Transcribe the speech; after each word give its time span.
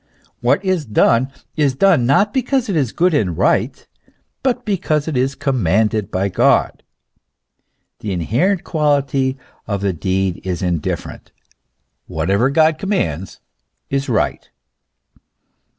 What 0.39 0.65
is 0.65 0.83
done, 0.87 1.31
is 1.55 1.75
done 1.75 2.07
not 2.07 2.33
because 2.33 2.69
it 2.69 2.75
is 2.75 2.91
good 2.91 3.13
and 3.13 3.37
right, 3.37 3.85
but 4.41 4.65
because 4.65 5.07
it 5.07 5.15
is 5.15 5.35
commanded 5.35 6.09
by 6.09 6.27
God. 6.27 6.81
The 7.99 8.11
inherent 8.11 8.63
quality 8.63 9.37
of 9.67 9.81
the 9.81 9.93
deed 9.93 10.41
is 10.43 10.63
indifferent; 10.63 11.31
what 12.07 12.25
208 12.25 12.55
THE 12.55 12.61
ESSENCE 12.61 12.79
OF 12.81 12.89
CHRISTIANITY. 12.89 13.03
ever 13.03 13.19
God 13.19 13.29
commands 13.29 13.39
is 13.91 14.09
right. 14.09 14.49